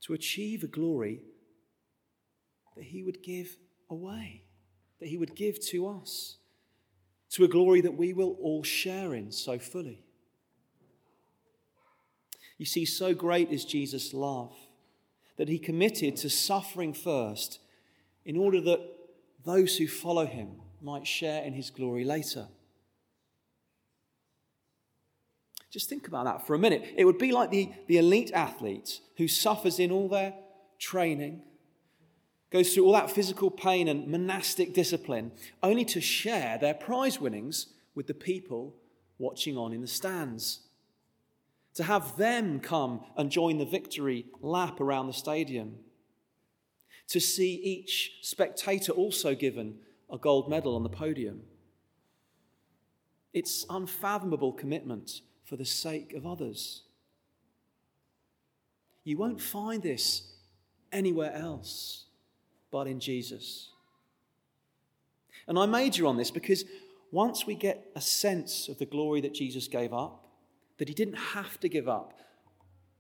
to 0.02 0.14
achieve 0.14 0.64
a 0.64 0.68
glory 0.68 1.24
that 2.76 2.84
he 2.84 3.04
would 3.04 3.24
give 3.24 3.56
away, 3.90 4.44
that 5.00 5.08
he 5.08 5.18
would 5.18 5.34
give 5.34 5.66
to 5.68 5.88
us, 5.88 6.38
to 7.30 7.46
a 7.46 7.48
glory 7.48 7.80
that 7.80 7.96
we 7.96 8.12
will 8.12 8.38
all 8.42 8.64
share 8.64 9.16
in 9.16 9.32
so 9.32 9.58
fully. 9.58 10.04
You 12.62 12.68
see, 12.68 12.86
so 12.86 13.15
great 13.15 13.50
is 13.50 13.65
Jesus' 13.65 14.13
love 14.13 14.53
that 15.38 15.50
he 15.50 15.58
committed 15.58 16.15
to 16.18 16.30
suffering 16.30 16.94
first 16.94 17.58
in 18.24 18.38
order 18.38 18.62
that 18.62 18.88
those 19.44 19.77
who 19.77 19.88
follow 19.88 20.27
him 20.27 20.62
might 20.80 21.08
share 21.08 21.41
in 21.41 21.53
his 21.53 21.72
glory 21.72 22.03
later. 22.03 22.50
Just 25.72 25.89
think 25.89 26.08
about 26.08 26.25
that 26.25 26.46
for 26.46 26.53
a 26.53 26.60
minute. 26.60 26.88
It 26.96 27.06
would 27.06 27.18
be 27.18 27.32
like 27.32 27.50
the, 27.50 27.72
the 27.88 27.98
elite 27.98 28.30
athlete 28.32 29.01
who 29.18 29.27
suffers 29.27 29.80
in 29.80 29.91
all 29.91 30.08
their 30.08 30.36
training, 30.77 31.41
goes 32.51 32.75
through 32.75 32.86
all 32.86 32.94
that 32.94 33.10
physical 33.10 33.50
pain 33.50 33.88
and 33.88 34.08
monastic 34.08 34.75
discipline, 34.75 35.32
only 35.63 35.86
to 35.86 36.00
share 36.00 36.60
their 36.60 36.75
prize 36.75 37.20
winnings 37.20 37.74
with 37.96 38.06
the 38.06 38.13
people 38.13 38.75
watching 39.18 39.58
on 39.58 39.74
in 39.74 39.82
the 39.82 39.88
stands. 39.88 40.60
To 41.75 41.84
have 41.84 42.18
them 42.18 42.60
come 42.60 43.01
and 43.16 43.32
join 43.32 43.58
the 43.58 43.66
victory 43.66 44.25
lap 44.42 44.82
around 44.82 45.08
the 45.08 45.13
stadium 45.13 45.78
to 47.08 47.20
see 47.20 47.56
each 47.56 48.13
spectator 48.22 48.92
also 48.94 49.36
given 49.36 49.75
a 50.10 50.18
gold 50.18 50.50
medal 50.50 50.75
on 50.75 50.84
the 50.84 50.90
podium. 50.90 51.42
It's 53.34 53.66
unfathomable 53.70 54.54
commitment 54.54 55.22
for 55.44 55.56
the 55.56 55.66
sake 55.66 56.13
of 56.13 56.25
others. 56.25 56.84
You 59.04 59.18
won't 59.18 59.42
find 59.42 59.82
this 59.82 60.24
anywhere 60.92 61.34
else 61.34 62.06
but 62.72 62.88
in 62.88 63.00
Jesus. 63.00 63.70
And 65.48 65.60
I 65.60 65.66
major 65.66 66.06
on 66.06 66.18
this 66.18 66.32
because 66.32 66.63
once 67.12 67.46
we 67.46 67.56
get 67.56 67.92
a 67.96 68.01
sense 68.01 68.70
of 68.70 68.80
the 68.80 68.86
glory 68.86 69.22
that 69.22 69.34
Jesus 69.34 69.68
gave 69.68 69.94
up, 69.94 70.21
that 70.82 70.88
he 70.88 70.96
didn't 70.96 71.14
have 71.14 71.60
to 71.60 71.70
give 71.70 71.88
up, 71.88 72.22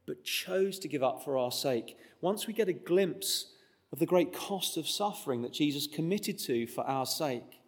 but 0.05 0.23
chose 0.23 0.77
to 0.77 0.87
give 0.87 1.01
up 1.01 1.23
for 1.23 1.35
our 1.35 1.51
sake, 1.51 1.97
once 2.21 2.45
we 2.45 2.53
get 2.53 2.69
a 2.69 2.73
glimpse 2.73 3.53
of 3.91 3.97
the 3.97 4.05
great 4.05 4.31
cost 4.31 4.77
of 4.77 4.87
suffering 4.87 5.41
that 5.41 5.51
Jesus 5.51 5.87
committed 5.87 6.37
to 6.37 6.67
for 6.67 6.83
our 6.83 7.07
sake. 7.07 7.59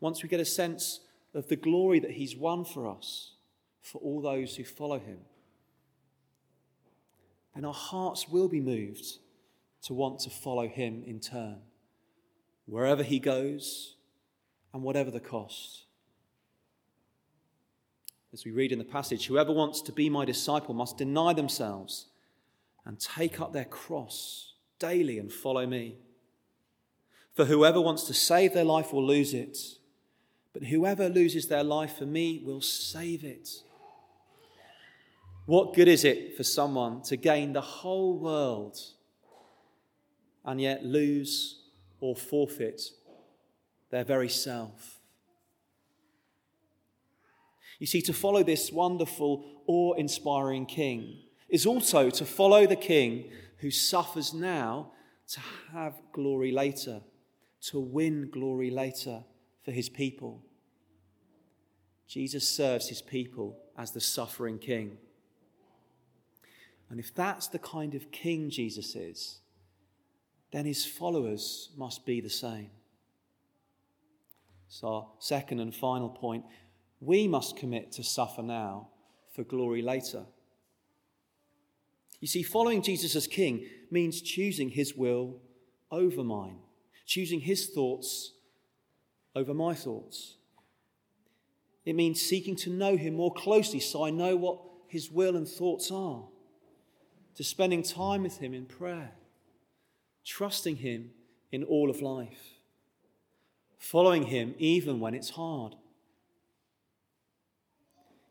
Once 0.00 0.20
we 0.20 0.28
get 0.28 0.40
a 0.40 0.44
sense 0.44 0.98
of 1.32 1.46
the 1.46 1.54
glory 1.54 2.00
that 2.00 2.10
He's 2.10 2.34
won 2.34 2.64
for 2.64 2.88
us, 2.88 3.34
for 3.82 3.98
all 3.98 4.20
those 4.20 4.56
who 4.56 4.64
follow 4.64 4.98
Him, 4.98 5.18
then 7.54 7.64
our 7.64 7.72
hearts 7.72 8.28
will 8.28 8.48
be 8.48 8.60
moved 8.60 9.06
to 9.82 9.94
want 9.94 10.18
to 10.18 10.30
follow 10.30 10.66
Him 10.66 11.04
in 11.06 11.20
turn, 11.20 11.58
wherever 12.64 13.04
He 13.04 13.20
goes 13.20 13.94
and 14.74 14.82
whatever 14.82 15.12
the 15.12 15.20
cost. 15.20 15.85
As 18.36 18.44
we 18.44 18.50
read 18.50 18.70
in 18.70 18.78
the 18.78 18.84
passage, 18.84 19.28
whoever 19.28 19.50
wants 19.50 19.80
to 19.80 19.92
be 19.92 20.10
my 20.10 20.26
disciple 20.26 20.74
must 20.74 20.98
deny 20.98 21.32
themselves 21.32 22.08
and 22.84 23.00
take 23.00 23.40
up 23.40 23.54
their 23.54 23.64
cross 23.64 24.52
daily 24.78 25.18
and 25.18 25.32
follow 25.32 25.66
me. 25.66 25.96
For 27.32 27.46
whoever 27.46 27.80
wants 27.80 28.02
to 28.08 28.12
save 28.12 28.52
their 28.52 28.62
life 28.62 28.92
will 28.92 29.06
lose 29.06 29.32
it, 29.32 29.56
but 30.52 30.64
whoever 30.64 31.08
loses 31.08 31.48
their 31.48 31.64
life 31.64 31.96
for 31.96 32.04
me 32.04 32.42
will 32.44 32.60
save 32.60 33.24
it. 33.24 33.48
What 35.46 35.72
good 35.72 35.88
is 35.88 36.04
it 36.04 36.36
for 36.36 36.44
someone 36.44 37.00
to 37.04 37.16
gain 37.16 37.54
the 37.54 37.62
whole 37.62 38.18
world 38.18 38.78
and 40.44 40.60
yet 40.60 40.84
lose 40.84 41.62
or 42.00 42.14
forfeit 42.14 42.82
their 43.88 44.04
very 44.04 44.28
self? 44.28 44.95
You 47.78 47.86
see, 47.86 48.00
to 48.02 48.12
follow 48.12 48.42
this 48.42 48.72
wonderful, 48.72 49.44
awe 49.66 49.94
inspiring 49.94 50.66
king 50.66 51.18
is 51.48 51.66
also 51.66 52.10
to 52.10 52.24
follow 52.24 52.66
the 52.66 52.76
king 52.76 53.30
who 53.58 53.70
suffers 53.70 54.34
now 54.34 54.90
to 55.28 55.40
have 55.72 55.94
glory 56.12 56.52
later, 56.52 57.00
to 57.60 57.80
win 57.80 58.30
glory 58.30 58.70
later 58.70 59.24
for 59.64 59.72
his 59.72 59.88
people. 59.88 60.42
Jesus 62.06 62.48
serves 62.48 62.88
his 62.88 63.02
people 63.02 63.58
as 63.76 63.90
the 63.90 64.00
suffering 64.00 64.58
king. 64.58 64.98
And 66.88 67.00
if 67.00 67.12
that's 67.14 67.48
the 67.48 67.58
kind 67.58 67.94
of 67.94 68.12
king 68.12 68.48
Jesus 68.48 68.94
is, 68.94 69.40
then 70.52 70.64
his 70.64 70.86
followers 70.86 71.70
must 71.76 72.06
be 72.06 72.20
the 72.20 72.30
same. 72.30 72.70
So, 74.68 74.88
our 74.88 75.06
second 75.18 75.60
and 75.60 75.74
final 75.74 76.08
point 76.08 76.44
we 77.06 77.28
must 77.28 77.56
commit 77.56 77.92
to 77.92 78.02
suffer 78.02 78.42
now 78.42 78.88
for 79.32 79.44
glory 79.44 79.80
later. 79.80 80.24
You 82.20 82.26
see, 82.26 82.42
following 82.42 82.82
Jesus 82.82 83.14
as 83.14 83.28
king 83.28 83.64
means 83.92 84.20
choosing 84.20 84.70
his 84.70 84.96
will 84.96 85.36
over 85.92 86.24
mine, 86.24 86.58
choosing 87.06 87.40
his 87.40 87.68
thoughts 87.68 88.32
over 89.36 89.54
my 89.54 89.72
thoughts. 89.72 90.34
It 91.84 91.94
means 91.94 92.20
seeking 92.20 92.56
to 92.56 92.70
know 92.70 92.96
him 92.96 93.14
more 93.14 93.32
closely 93.32 93.78
so 93.78 94.04
I 94.04 94.10
know 94.10 94.34
what 94.34 94.58
his 94.88 95.08
will 95.08 95.36
and 95.36 95.46
thoughts 95.46 95.92
are, 95.92 96.24
to 97.36 97.44
spending 97.44 97.84
time 97.84 98.24
with 98.24 98.38
him 98.38 98.52
in 98.52 98.66
prayer, 98.66 99.12
trusting 100.24 100.76
him 100.76 101.12
in 101.52 101.62
all 101.62 101.88
of 101.88 102.02
life, 102.02 102.54
following 103.78 104.24
him 104.24 104.56
even 104.58 104.98
when 104.98 105.14
it's 105.14 105.30
hard 105.30 105.76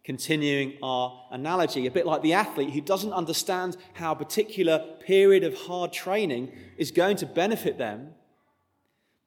continuing 0.05 0.77
our 0.83 1.27
analogy, 1.31 1.87
a 1.87 1.91
bit 1.91 2.05
like 2.05 2.21
the 2.21 2.33
athlete 2.33 2.69
who 2.69 2.79
doesn't 2.79 3.11
understand 3.11 3.75
how 3.93 4.11
a 4.11 4.15
particular 4.15 4.77
period 4.99 5.43
of 5.43 5.55
hard 5.55 5.91
training 5.91 6.51
is 6.77 6.91
going 6.91 7.17
to 7.17 7.25
benefit 7.25 7.79
them, 7.79 8.09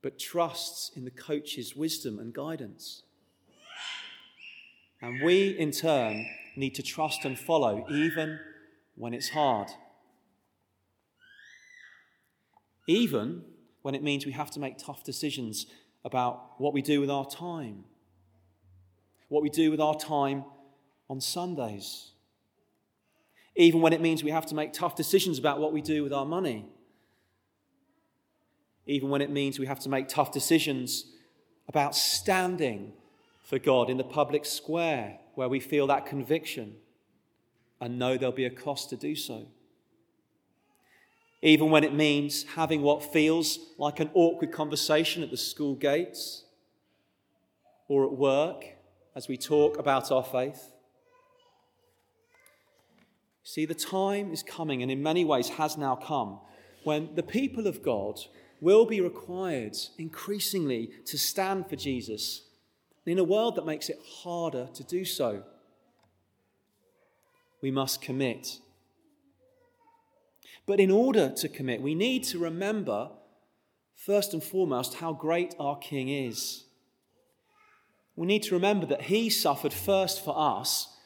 but 0.02 0.20
trusts 0.20 0.92
in 0.94 1.04
the 1.04 1.10
coach's 1.10 1.74
wisdom 1.74 2.20
and 2.20 2.32
guidance. 2.32 3.02
And 5.02 5.20
we, 5.24 5.48
in 5.48 5.72
turn, 5.72 6.26
need 6.56 6.76
to 6.76 6.82
trust 6.82 7.24
and 7.24 7.36
follow 7.36 7.84
even 7.90 8.38
when 8.94 9.14
it's 9.14 9.30
hard. 9.30 9.68
Even 12.86 13.42
when 13.82 13.96
it 13.96 14.02
means 14.02 14.24
we 14.24 14.32
have 14.32 14.50
to 14.52 14.60
make 14.60 14.78
tough 14.78 15.02
decisions 15.02 15.66
about 16.04 16.52
what 16.58 16.72
we 16.72 16.82
do 16.82 17.00
with 17.00 17.10
our 17.10 17.26
time, 17.28 17.84
what 19.28 19.42
we 19.42 19.50
do 19.50 19.72
with 19.72 19.80
our 19.80 19.96
time 19.96 20.44
on 21.08 21.20
Sundays. 21.20 22.12
Even 23.56 23.80
when 23.80 23.92
it 23.92 24.00
means 24.00 24.22
we 24.22 24.30
have 24.30 24.46
to 24.46 24.54
make 24.54 24.72
tough 24.72 24.94
decisions 24.94 25.38
about 25.38 25.58
what 25.58 25.72
we 25.72 25.82
do 25.82 26.02
with 26.02 26.12
our 26.12 26.24
money. 26.24 26.66
Even 28.86 29.10
when 29.10 29.20
it 29.20 29.30
means 29.30 29.58
we 29.58 29.66
have 29.66 29.80
to 29.80 29.88
make 29.88 30.08
tough 30.08 30.32
decisions 30.32 31.06
about 31.68 31.94
standing 31.94 32.92
for 33.42 33.58
God 33.58 33.90
in 33.90 33.96
the 33.96 34.04
public 34.04 34.44
square 34.44 35.18
where 35.34 35.48
we 35.48 35.60
feel 35.60 35.86
that 35.88 36.06
conviction 36.06 36.76
and 37.80 37.98
know 37.98 38.16
there'll 38.16 38.32
be 38.32 38.44
a 38.44 38.50
cost 38.50 38.90
to 38.90 38.96
do 38.96 39.14
so. 39.14 39.46
Even 41.42 41.70
when 41.70 41.84
it 41.84 41.94
means 41.94 42.44
having 42.56 42.82
what 42.82 43.12
feels 43.12 43.58
like 43.78 44.00
an 44.00 44.10
awkward 44.14 44.52
conversation 44.52 45.22
at 45.22 45.30
the 45.30 45.36
school 45.36 45.74
gates 45.74 46.44
or 47.86 48.04
at 48.04 48.12
work 48.12 48.64
as 49.14 49.28
we 49.28 49.36
talk 49.36 49.78
about 49.78 50.10
our 50.10 50.24
faith. 50.24 50.72
See, 53.48 53.64
the 53.64 53.74
time 53.74 54.30
is 54.30 54.42
coming, 54.42 54.82
and 54.82 54.92
in 54.92 55.02
many 55.02 55.24
ways 55.24 55.48
has 55.48 55.78
now 55.78 55.96
come, 55.96 56.38
when 56.84 57.14
the 57.14 57.22
people 57.22 57.66
of 57.66 57.82
God 57.82 58.20
will 58.60 58.84
be 58.84 59.00
required 59.00 59.74
increasingly 59.96 60.90
to 61.06 61.16
stand 61.16 61.66
for 61.66 61.74
Jesus 61.74 62.42
in 63.06 63.18
a 63.18 63.24
world 63.24 63.56
that 63.56 63.64
makes 63.64 63.88
it 63.88 64.00
harder 64.06 64.68
to 64.74 64.84
do 64.84 65.02
so. 65.06 65.44
We 67.62 67.70
must 67.70 68.02
commit. 68.02 68.58
But 70.66 70.78
in 70.78 70.90
order 70.90 71.30
to 71.30 71.48
commit, 71.48 71.80
we 71.80 71.94
need 71.94 72.24
to 72.24 72.38
remember, 72.38 73.08
first 73.94 74.34
and 74.34 74.44
foremost, 74.44 74.96
how 74.96 75.14
great 75.14 75.54
our 75.58 75.78
King 75.78 76.10
is. 76.10 76.64
We 78.14 78.26
need 78.26 78.42
to 78.42 78.54
remember 78.54 78.84
that 78.84 79.04
He 79.04 79.30
suffered 79.30 79.72
first 79.72 80.22
for 80.22 80.38
us 80.38 80.97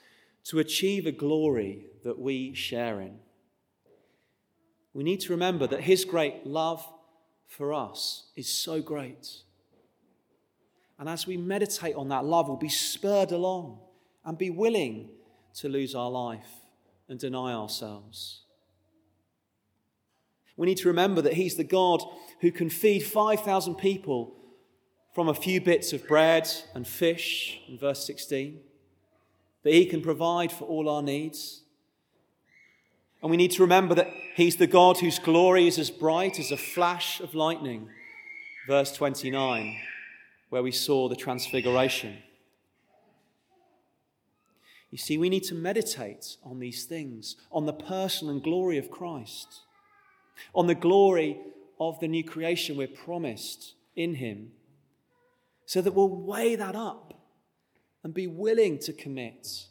to 0.44 0.58
achieve 0.58 1.06
a 1.06 1.12
glory 1.12 1.86
that 2.04 2.18
we 2.18 2.54
share 2.54 3.00
in. 3.00 3.18
We 4.92 5.04
need 5.04 5.20
to 5.20 5.32
remember 5.32 5.66
that 5.68 5.82
His 5.82 6.04
great 6.04 6.46
love 6.46 6.84
for 7.46 7.72
us 7.72 8.24
is 8.36 8.48
so 8.48 8.82
great. 8.82 9.28
And 10.98 11.08
as 11.08 11.26
we 11.26 11.36
meditate 11.36 11.94
on 11.94 12.08
that 12.08 12.24
love, 12.24 12.48
we'll 12.48 12.56
be 12.56 12.68
spurred 12.68 13.32
along 13.32 13.80
and 14.24 14.36
be 14.36 14.50
willing 14.50 15.10
to 15.54 15.68
lose 15.68 15.94
our 15.94 16.10
life 16.10 16.48
and 17.08 17.18
deny 17.18 17.52
ourselves. 17.52 18.42
We 20.56 20.66
need 20.66 20.78
to 20.78 20.88
remember 20.88 21.22
that 21.22 21.34
He's 21.34 21.56
the 21.56 21.64
God 21.64 22.02
who 22.40 22.52
can 22.52 22.68
feed 22.68 23.00
5,000 23.00 23.76
people 23.76 24.36
from 25.14 25.28
a 25.28 25.34
few 25.34 25.60
bits 25.60 25.92
of 25.92 26.06
bread 26.06 26.48
and 26.74 26.86
fish, 26.86 27.60
in 27.68 27.78
verse 27.78 28.06
16 28.06 28.60
that 29.62 29.72
He 29.72 29.86
can 29.86 30.02
provide 30.02 30.52
for 30.52 30.64
all 30.64 30.88
our 30.88 31.02
needs. 31.02 31.62
And 33.20 33.30
we 33.30 33.36
need 33.36 33.52
to 33.52 33.62
remember 33.62 33.94
that 33.94 34.12
He's 34.34 34.56
the 34.56 34.66
God 34.66 34.98
whose 34.98 35.18
glory 35.18 35.68
is 35.68 35.78
as 35.78 35.90
bright 35.90 36.38
as 36.38 36.50
a 36.50 36.56
flash 36.56 37.20
of 37.20 37.34
lightning. 37.34 37.88
Verse 38.66 38.92
29, 38.92 39.76
where 40.50 40.62
we 40.62 40.70
saw 40.70 41.08
the 41.08 41.16
transfiguration. 41.16 42.18
You 44.90 44.98
see, 44.98 45.16
we 45.16 45.30
need 45.30 45.44
to 45.44 45.54
meditate 45.54 46.36
on 46.44 46.60
these 46.60 46.84
things, 46.84 47.36
on 47.50 47.66
the 47.66 47.72
person 47.72 48.28
and 48.28 48.42
glory 48.42 48.78
of 48.78 48.90
Christ, 48.90 49.62
on 50.54 50.66
the 50.66 50.74
glory 50.74 51.38
of 51.80 51.98
the 51.98 52.08
new 52.08 52.22
creation 52.22 52.76
we're 52.76 52.88
promised 52.88 53.74
in 53.96 54.16
Him, 54.16 54.52
so 55.64 55.80
that 55.80 55.94
we'll 55.94 56.08
weigh 56.08 56.56
that 56.56 56.76
up 56.76 57.21
and 58.02 58.12
be 58.12 58.26
willing 58.26 58.78
to 58.80 58.92
commit, 58.92 59.66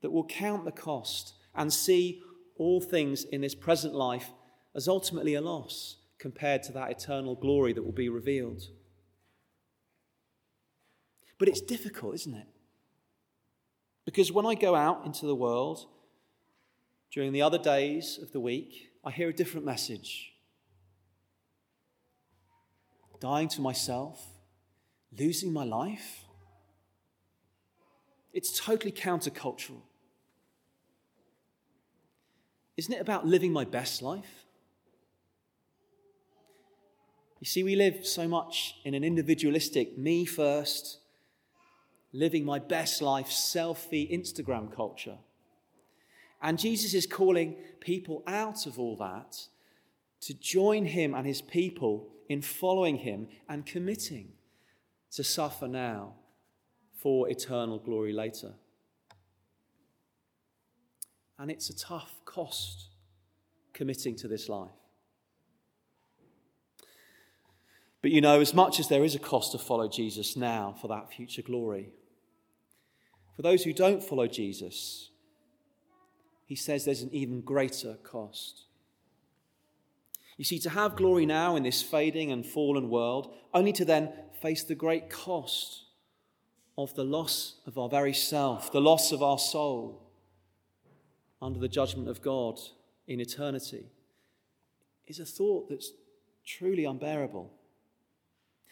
that 0.00 0.10
will 0.10 0.24
count 0.24 0.64
the 0.64 0.72
cost 0.72 1.34
and 1.54 1.72
see 1.72 2.22
all 2.56 2.80
things 2.80 3.24
in 3.24 3.40
this 3.40 3.54
present 3.54 3.94
life 3.94 4.30
as 4.74 4.88
ultimately 4.88 5.34
a 5.34 5.40
loss 5.40 5.96
compared 6.18 6.62
to 6.64 6.72
that 6.72 6.90
eternal 6.90 7.34
glory 7.34 7.72
that 7.72 7.82
will 7.82 7.92
be 7.92 8.08
revealed. 8.08 8.62
But 11.38 11.48
it's 11.48 11.60
difficult, 11.60 12.14
isn't 12.16 12.34
it? 12.34 12.46
Because 14.04 14.32
when 14.32 14.46
I 14.46 14.54
go 14.54 14.74
out 14.74 15.04
into 15.06 15.26
the 15.26 15.34
world 15.34 15.86
during 17.12 17.32
the 17.32 17.42
other 17.42 17.58
days 17.58 18.18
of 18.20 18.32
the 18.32 18.40
week, 18.40 18.90
I 19.04 19.10
hear 19.10 19.28
a 19.28 19.32
different 19.32 19.64
message. 19.64 20.32
Dying 23.20 23.48
to 23.48 23.60
myself, 23.60 24.24
losing 25.16 25.52
my 25.52 25.64
life. 25.64 26.24
It's 28.38 28.56
totally 28.56 28.92
countercultural. 28.92 29.80
Isn't 32.76 32.92
it 32.92 33.00
about 33.00 33.26
living 33.26 33.52
my 33.52 33.64
best 33.64 34.00
life? 34.00 34.44
You 37.40 37.46
see, 37.46 37.64
we 37.64 37.74
live 37.74 38.06
so 38.06 38.28
much 38.28 38.76
in 38.84 38.94
an 38.94 39.02
individualistic, 39.02 39.98
me 39.98 40.24
first, 40.24 41.00
living 42.12 42.44
my 42.44 42.60
best 42.60 43.02
life, 43.02 43.26
selfie 43.26 44.08
Instagram 44.08 44.72
culture. 44.72 45.18
And 46.40 46.60
Jesus 46.60 46.94
is 46.94 47.08
calling 47.08 47.56
people 47.80 48.22
out 48.28 48.66
of 48.66 48.78
all 48.78 48.94
that 48.98 49.48
to 50.20 50.32
join 50.32 50.84
him 50.84 51.12
and 51.12 51.26
his 51.26 51.42
people 51.42 52.06
in 52.28 52.42
following 52.42 52.98
him 52.98 53.26
and 53.48 53.66
committing 53.66 54.28
to 55.10 55.24
suffer 55.24 55.66
now 55.66 56.14
for 57.00 57.28
eternal 57.28 57.78
glory 57.78 58.12
later. 58.12 58.52
And 61.38 61.50
it's 61.50 61.70
a 61.70 61.76
tough 61.76 62.20
cost 62.24 62.88
committing 63.72 64.16
to 64.16 64.28
this 64.28 64.48
life. 64.48 64.70
But 68.02 68.10
you 68.10 68.20
know, 68.20 68.40
as 68.40 68.54
much 68.54 68.80
as 68.80 68.88
there 68.88 69.04
is 69.04 69.14
a 69.14 69.20
cost 69.20 69.52
to 69.52 69.58
follow 69.58 69.88
Jesus 69.88 70.36
now 70.36 70.74
for 70.80 70.88
that 70.88 71.12
future 71.12 71.42
glory, 71.42 71.92
for 73.36 73.42
those 73.42 73.62
who 73.62 73.72
don't 73.72 74.02
follow 74.02 74.26
Jesus, 74.26 75.10
he 76.44 76.56
says 76.56 76.84
there's 76.84 77.02
an 77.02 77.10
even 77.12 77.40
greater 77.40 77.94
cost. 78.02 78.62
You 80.36 80.44
see, 80.44 80.58
to 80.60 80.70
have 80.70 80.96
glory 80.96 81.26
now 81.26 81.56
in 81.56 81.64
this 81.64 81.82
fading 81.82 82.30
and 82.32 82.46
fallen 82.46 82.88
world, 82.88 83.34
only 83.52 83.72
to 83.74 83.84
then 83.84 84.12
face 84.40 84.62
the 84.64 84.76
great 84.76 85.10
cost 85.10 85.84
of 86.78 86.94
the 86.94 87.04
loss 87.04 87.56
of 87.66 87.76
our 87.76 87.88
very 87.88 88.14
self, 88.14 88.70
the 88.70 88.80
loss 88.80 89.10
of 89.10 89.20
our 89.20 89.38
soul 89.38 90.00
under 91.42 91.58
the 91.58 91.68
judgment 91.68 92.08
of 92.08 92.22
God 92.22 92.60
in 93.08 93.20
eternity, 93.20 93.86
is 95.08 95.18
a 95.18 95.24
thought 95.24 95.68
that's 95.68 95.90
truly 96.46 96.84
unbearable. 96.84 97.52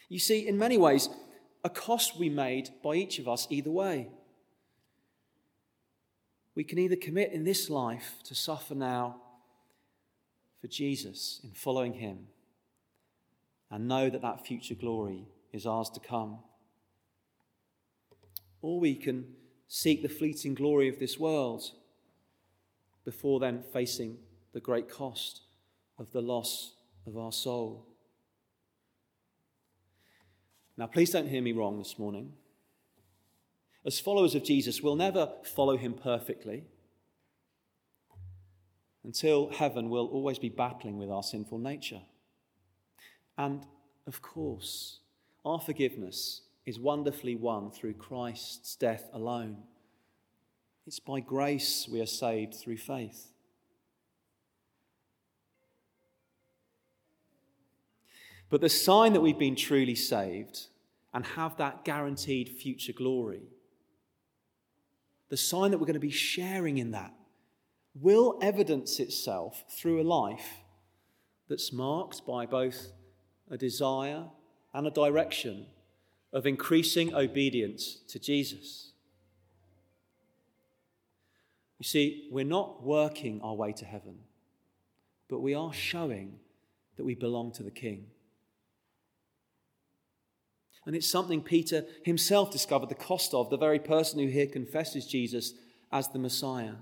You 0.07 0.19
see, 0.19 0.47
in 0.47 0.57
many 0.57 0.77
ways, 0.77 1.09
a 1.65 1.69
cost 1.69 2.17
we 2.17 2.29
made 2.29 2.69
by 2.81 2.95
each 2.95 3.19
of 3.19 3.27
us 3.27 3.45
either 3.49 3.71
way. 3.71 4.07
We 6.55 6.63
can 6.63 6.79
either 6.79 6.95
commit 6.95 7.33
in 7.33 7.43
this 7.43 7.69
life 7.69 8.15
to 8.23 8.33
suffer 8.33 8.73
now 8.73 9.17
for 10.61 10.67
Jesus 10.67 11.41
in 11.43 11.51
following 11.51 11.93
him 11.93 12.27
and 13.69 13.89
know 13.89 14.09
that 14.09 14.21
that 14.21 14.47
future 14.47 14.75
glory 14.75 15.27
is 15.51 15.65
ours 15.65 15.89
to 15.89 15.99
come 15.99 16.39
or 18.61 18.79
we 18.79 18.95
can 18.95 19.25
seek 19.67 20.01
the 20.01 20.09
fleeting 20.09 20.53
glory 20.53 20.87
of 20.87 20.99
this 20.99 21.19
world 21.19 21.71
before 23.05 23.39
then 23.39 23.61
facing 23.61 24.17
the 24.53 24.59
great 24.59 24.89
cost 24.89 25.41
of 25.99 26.11
the 26.11 26.21
loss 26.21 26.73
of 27.05 27.17
our 27.17 27.31
soul. 27.31 27.85
Now, 30.77 30.87
please 30.87 31.09
don't 31.11 31.27
hear 31.27 31.41
me 31.41 31.53
wrong 31.53 31.79
this 31.79 31.97
morning. 31.97 32.33
As 33.85 33.99
followers 33.99 34.35
of 34.35 34.43
Jesus, 34.43 34.81
we'll 34.81 34.95
never 34.95 35.31
follow 35.43 35.77
him 35.77 35.93
perfectly. 35.93 36.65
Until 39.03 39.49
heaven, 39.49 39.89
we'll 39.89 40.07
always 40.07 40.37
be 40.37 40.49
battling 40.49 40.97
with 40.97 41.09
our 41.09 41.23
sinful 41.23 41.59
nature. 41.59 42.01
And 43.37 43.65
of 44.05 44.21
course, 44.21 44.99
our 45.45 45.59
forgiveness 45.59 46.41
is 46.67 46.77
wonderfully 46.77 47.33
won 47.33 47.71
through 47.71 47.93
Christ's 47.93 48.75
death 48.75 49.09
alone. 49.13 49.55
It's 50.85 50.99
by 50.99 51.21
grace 51.21 51.87
we 51.89 52.01
are 52.01 52.05
saved 52.05 52.55
through 52.55 52.75
faith. 52.75 53.31
But 58.49 58.59
the 58.59 58.67
sign 58.67 59.13
that 59.13 59.21
we've 59.21 59.39
been 59.39 59.55
truly 59.55 59.95
saved 59.95 60.67
and 61.13 61.25
have 61.25 61.55
that 61.55 61.85
guaranteed 61.85 62.49
future 62.49 62.93
glory, 62.93 63.43
the 65.29 65.37
sign 65.37 65.71
that 65.71 65.77
we're 65.77 65.85
going 65.85 65.93
to 65.93 65.99
be 66.01 66.11
sharing 66.11 66.79
in 66.79 66.91
that, 66.91 67.13
will 67.95 68.37
evidence 68.41 68.99
itself 68.99 69.63
through 69.69 70.01
a 70.01 70.03
life 70.03 70.57
that's 71.47 71.71
marked 71.71 72.25
by 72.25 72.45
both 72.45 72.91
a 73.49 73.57
desire 73.57 74.25
and 74.73 74.85
a 74.85 74.91
direction 74.91 75.67
of 76.33 76.45
increasing 76.45 77.13
obedience 77.13 77.99
to 78.09 78.19
Jesus. 78.19 78.91
You 81.79 81.83
see, 81.83 82.27
we're 82.31 82.45
not 82.45 82.83
working 82.83 83.39
our 83.41 83.53
way 83.53 83.71
to 83.73 83.85
heaven, 83.85 84.19
but 85.29 85.39
we 85.39 85.53
are 85.53 85.73
showing 85.73 86.39
that 86.95 87.05
we 87.05 87.15
belong 87.15 87.51
to 87.53 87.63
the 87.63 87.71
King. 87.71 88.07
And 90.85 90.95
it's 90.95 91.09
something 91.09 91.41
Peter 91.41 91.85
himself 92.03 92.49
discovered 92.49 92.89
the 92.89 92.95
cost 92.95 93.33
of, 93.33 93.49
the 93.49 93.57
very 93.57 93.79
person 93.79 94.19
who 94.19 94.27
here 94.27 94.47
confesses 94.47 95.05
Jesus 95.05 95.53
as 95.91 96.07
the 96.07 96.19
Messiah. 96.19 96.75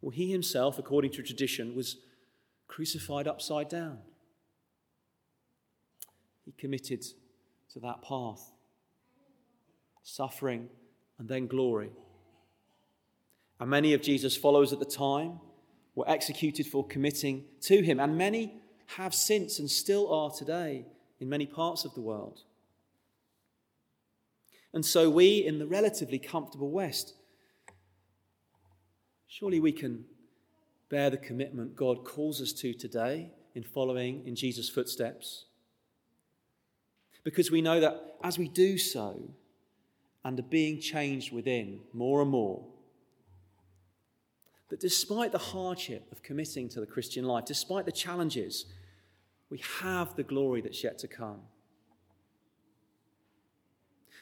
Well, 0.00 0.10
he 0.10 0.30
himself, 0.30 0.78
according 0.78 1.12
to 1.12 1.22
tradition, 1.22 1.74
was 1.74 1.96
crucified 2.68 3.26
upside 3.26 3.68
down. 3.68 3.98
He 6.44 6.52
committed 6.52 7.04
to 7.72 7.80
that 7.80 8.02
path 8.02 8.52
suffering 10.06 10.68
and 11.18 11.28
then 11.28 11.46
glory. 11.46 11.90
And 13.58 13.70
many 13.70 13.92
of 13.92 14.02
Jesus' 14.02 14.36
followers 14.36 14.72
at 14.72 14.78
the 14.78 14.84
time 14.84 15.40
were 15.94 16.08
executed 16.08 16.66
for 16.66 16.86
committing 16.86 17.44
to 17.62 17.82
him, 17.82 17.98
and 17.98 18.16
many 18.16 18.54
have 18.96 19.14
since 19.14 19.58
and 19.58 19.70
still 19.70 20.12
are 20.12 20.30
today 20.30 20.86
in 21.18 21.28
many 21.28 21.46
parts 21.46 21.84
of 21.84 21.94
the 21.94 22.00
world. 22.00 22.42
And 24.72 24.84
so, 24.84 25.08
we 25.08 25.38
in 25.38 25.58
the 25.58 25.66
relatively 25.66 26.18
comfortable 26.18 26.70
West, 26.70 27.14
surely 29.26 29.58
we 29.58 29.72
can 29.72 30.04
bear 30.90 31.08
the 31.08 31.16
commitment 31.16 31.74
God 31.74 32.04
calls 32.04 32.40
us 32.42 32.52
to 32.52 32.74
today 32.74 33.30
in 33.54 33.64
following 33.64 34.26
in 34.26 34.36
Jesus' 34.36 34.68
footsteps. 34.68 35.46
Because 37.26 37.50
we 37.50 37.60
know 37.60 37.80
that 37.80 38.18
as 38.22 38.38
we 38.38 38.46
do 38.46 38.78
so 38.78 39.20
and 40.24 40.38
are 40.38 40.44
being 40.44 40.80
changed 40.80 41.32
within 41.32 41.80
more 41.92 42.22
and 42.22 42.30
more, 42.30 42.64
that 44.68 44.78
despite 44.78 45.32
the 45.32 45.38
hardship 45.38 46.06
of 46.12 46.22
committing 46.22 46.68
to 46.68 46.78
the 46.78 46.86
Christian 46.86 47.24
life, 47.24 47.44
despite 47.44 47.84
the 47.84 47.90
challenges, 47.90 48.66
we 49.50 49.60
have 49.80 50.14
the 50.14 50.22
glory 50.22 50.60
that's 50.60 50.84
yet 50.84 50.98
to 50.98 51.08
come. 51.08 51.40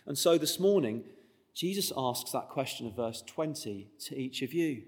And 0.06 0.16
so 0.16 0.38
this 0.38 0.58
morning, 0.58 1.04
Jesus 1.52 1.92
asks 1.94 2.30
that 2.30 2.48
question 2.48 2.86
of 2.86 2.96
verse 2.96 3.22
20 3.26 3.86
to 4.06 4.18
each 4.18 4.40
of 4.40 4.54
you 4.54 4.84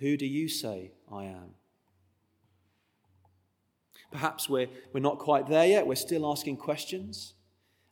Who 0.00 0.18
do 0.18 0.26
you 0.26 0.50
say 0.50 0.92
I 1.10 1.24
am? 1.24 1.54
Perhaps 4.10 4.48
we're, 4.48 4.68
we're 4.92 5.00
not 5.00 5.18
quite 5.18 5.46
there 5.46 5.66
yet. 5.66 5.86
We're 5.86 5.94
still 5.94 6.30
asking 6.30 6.58
questions. 6.58 7.34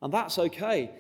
And 0.01 0.13
that's 0.13 0.39
okay. 0.39 0.91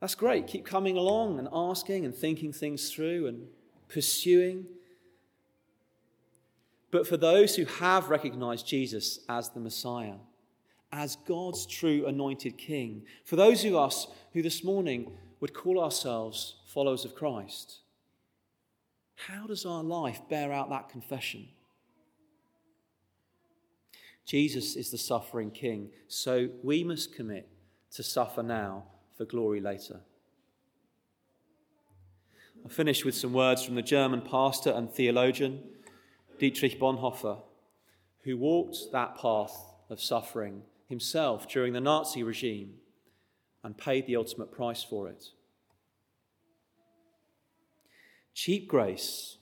That's 0.00 0.14
great. 0.14 0.46
Keep 0.46 0.64
coming 0.64 0.96
along 0.96 1.38
and 1.38 1.48
asking 1.52 2.04
and 2.04 2.14
thinking 2.14 2.52
things 2.52 2.90
through 2.90 3.26
and 3.26 3.46
pursuing. 3.88 4.66
But 6.90 7.06
for 7.06 7.16
those 7.16 7.56
who 7.56 7.66
have 7.66 8.08
recognized 8.08 8.66
Jesus 8.66 9.20
as 9.28 9.50
the 9.50 9.60
Messiah, 9.60 10.14
as 10.92 11.16
God's 11.26 11.66
true 11.66 12.06
anointed 12.06 12.58
King, 12.58 13.02
for 13.24 13.36
those 13.36 13.64
of 13.64 13.74
us 13.74 14.08
who 14.32 14.42
this 14.42 14.64
morning 14.64 15.12
would 15.40 15.54
call 15.54 15.80
ourselves 15.80 16.56
followers 16.66 17.04
of 17.04 17.14
Christ, 17.14 17.80
how 19.28 19.46
does 19.46 19.66
our 19.66 19.82
life 19.82 20.20
bear 20.28 20.52
out 20.52 20.70
that 20.70 20.88
confession? 20.88 21.48
Jesus 24.30 24.76
is 24.76 24.92
the 24.92 24.96
suffering 24.96 25.50
King, 25.50 25.90
so 26.06 26.50
we 26.62 26.84
must 26.84 27.12
commit 27.12 27.48
to 27.90 28.04
suffer 28.04 28.44
now 28.44 28.84
for 29.18 29.24
glory 29.24 29.60
later. 29.60 30.02
I'll 32.62 32.70
finish 32.70 33.04
with 33.04 33.16
some 33.16 33.32
words 33.32 33.64
from 33.64 33.74
the 33.74 33.82
German 33.82 34.20
pastor 34.20 34.70
and 34.70 34.88
theologian 34.88 35.64
Dietrich 36.38 36.78
Bonhoeffer, 36.78 37.38
who 38.22 38.36
walked 38.36 38.92
that 38.92 39.18
path 39.18 39.52
of 39.88 40.00
suffering 40.00 40.62
himself 40.86 41.48
during 41.48 41.72
the 41.72 41.80
Nazi 41.80 42.22
regime 42.22 42.74
and 43.64 43.76
paid 43.76 44.06
the 44.06 44.14
ultimate 44.14 44.52
price 44.52 44.84
for 44.84 45.08
it. 45.08 45.24
Cheap 48.32 48.68
grace 48.68 49.38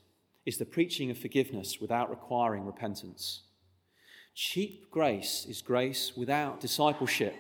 is 0.46 0.57
the 0.57 0.64
preaching 0.64 1.11
of 1.11 1.18
forgiveness 1.18 1.79
without 1.79 2.09
requiring 2.09 2.64
repentance. 2.64 3.42
Cheap 4.40 4.88
grace 4.92 5.44
is 5.48 5.62
grace 5.62 6.12
without 6.16 6.61
discipleship. 6.61 7.35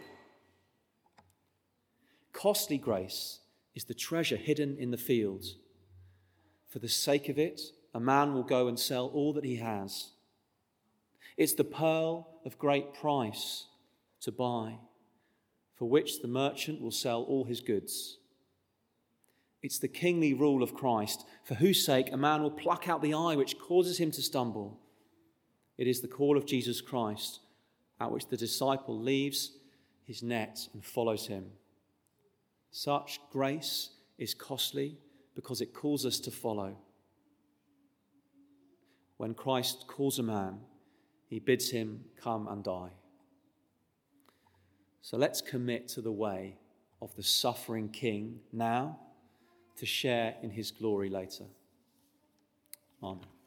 Costly 2.32 2.76
grace 2.76 3.38
is 3.76 3.84
the 3.84 3.94
treasure 3.94 4.36
hidden 4.36 4.76
in 4.76 4.90
the 4.90 4.96
fields 4.96 5.54
for 6.68 6.80
the 6.80 6.88
sake 6.88 7.28
of 7.28 7.38
it, 7.38 7.60
a 7.94 8.00
man 8.00 8.34
will 8.34 8.42
go 8.42 8.68
and 8.68 8.78
sell 8.78 9.06
all 9.06 9.32
that 9.32 9.44
he 9.44 9.56
has. 9.56 10.10
It's 11.36 11.54
the 11.54 11.64
pearl 11.64 12.40
of 12.44 12.58
great 12.58 12.92
price 12.92 13.66
to 14.20 14.32
buy, 14.32 14.78
for 15.76 15.88
which 15.88 16.20
the 16.20 16.28
merchant 16.28 16.80
will 16.80 16.90
sell 16.90 17.22
all 17.22 17.44
his 17.44 17.60
goods. 17.60 18.18
It's 19.62 19.78
the 19.78 19.88
kingly 19.88 20.34
rule 20.34 20.62
of 20.62 20.74
Christ, 20.74 21.24
for 21.42 21.54
whose 21.54 21.84
sake 21.84 22.12
a 22.12 22.16
man 22.16 22.42
will 22.42 22.50
pluck 22.50 22.88
out 22.88 23.02
the 23.02 23.14
eye 23.14 23.36
which 23.36 23.58
causes 23.58 23.98
him 23.98 24.10
to 24.12 24.22
stumble. 24.22 24.78
It 25.78 25.86
is 25.86 26.00
the 26.00 26.08
call 26.08 26.36
of 26.36 26.44
Jesus 26.44 26.80
Christ, 26.80 27.40
at 28.00 28.10
which 28.10 28.26
the 28.26 28.36
disciple 28.36 28.98
leaves 28.98 29.52
his 30.04 30.22
net 30.22 30.68
and 30.74 30.84
follows 30.84 31.28
him. 31.28 31.46
Such 32.70 33.20
grace 33.30 33.90
is 34.18 34.34
costly 34.34 34.98
because 35.34 35.60
it 35.60 35.72
calls 35.72 36.04
us 36.04 36.18
to 36.20 36.30
follow. 36.30 36.76
When 39.16 39.34
Christ 39.34 39.86
calls 39.86 40.18
a 40.18 40.22
man, 40.22 40.60
he 41.28 41.38
bids 41.38 41.70
him 41.70 42.04
come 42.20 42.48
and 42.48 42.64
die. 42.64 42.90
So 45.02 45.16
let's 45.16 45.40
commit 45.40 45.88
to 45.88 46.00
the 46.00 46.12
way 46.12 46.56
of 47.00 47.14
the 47.16 47.22
suffering 47.22 47.88
King 47.88 48.40
now 48.52 48.98
to 49.76 49.86
share 49.86 50.34
in 50.42 50.50
his 50.50 50.70
glory 50.70 51.08
later. 51.08 51.44
Amen. 53.02 53.37